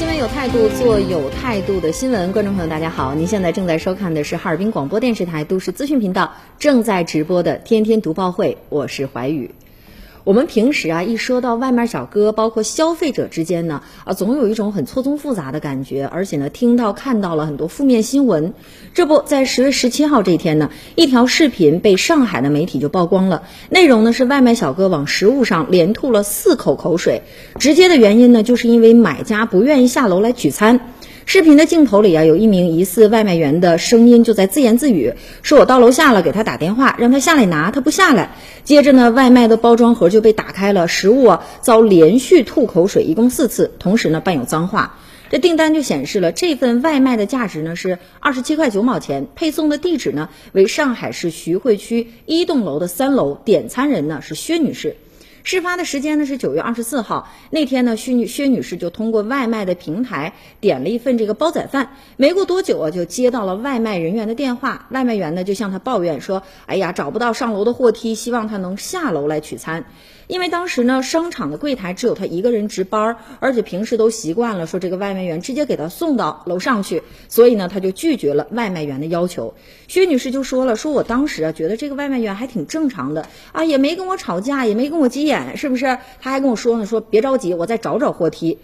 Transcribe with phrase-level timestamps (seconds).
[0.00, 2.32] 新闻有态度，做有态度的新闻。
[2.32, 9.50] 观众朋友，大家好，您现在正在收看的是哈尔滨广播电视台都市资讯频道正在直播的《天天读报会》，我是怀宇。
[10.30, 18.54] 我们平时啊，一说到外卖小哥，包括消费者之间呢，啊，总有一种很错综复杂的感觉，而且呢，听到看到了很多负面新闻。
[18.94, 27.22] 这不在十月十七号这一天呢，一条视频被上海的媒体就曝光了，内容呢是外卖小哥往食物上连吐了四口口水，
[27.58, 30.92] 直接的原因呢，就是因为买家不愿意下楼来取餐。
[31.32, 38.32] 视频的镜头里啊，有一名疑似外卖员的声音就在自言自语，说我到楼下了，给他打电话，让他下来拿，他不下来。
[38.64, 44.98] 接着呢，外卖的包装盒就被打开了，食物啊遭连续吐口水，一共四次，同时呢伴有脏话。
[45.30, 54.96] 这订单就显示了这份外卖的价值呢是二十七块九毛钱，配送的地址呢为上海市徐汇区一栋楼的三楼，点餐人呢是薛女士。
[55.42, 69.84] 事发的时间呢是九月二十四号，那天呢，薛女薛女士就通过外卖的平台点了一份这个煲仔饭，没过多久啊，就接到了外卖人员的电话，外卖员呢就向她抱怨说，哎呀，找不到上楼的货梯，希望她能下楼来取餐。
[70.30, 79.52] 因为当时呢，商场的柜台只有他一个人值班，而且平时都习惯了说这个外卖员直接给他送到楼上去，所以呢，他就拒绝了外卖员的要求。
[79.88, 85.98] 薛女士就说了，说我当时啊觉得这个外卖员还挺正常的啊，也没跟我吵架，也没跟我急眼，是不是？
[86.20, 88.56] 他还跟我说呢，说别着急，我再找找货梯。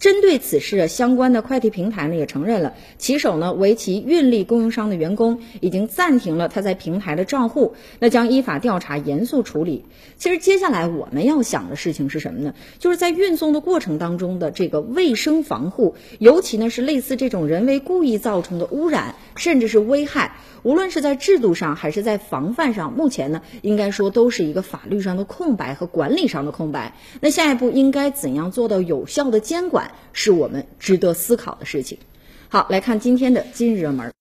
[0.00, 9.84] 针对此事，相关的快递平台呢也承认了，骑手呢为其运力供应商的员工，已经暂停了他在平台的账户，那将依法调查，严肃处理。
[10.18, 12.54] 其实接下来我我们要想的事情是什么呢？
[12.80, 26.96] 就是在运送的过程当中的这个卫生防护，尤其呢是类似这种人为故意造成的污染，甚至是危害，无论是在制度上还是在防范上，目前呢应该说都是一个法律上的空白和管理上的空白。
[27.20, 29.92] 那下一步应该怎样做到有效的监管？
[30.12, 31.98] 是我们值得思考的事情。
[32.48, 34.12] 好，来看今天的今日热门。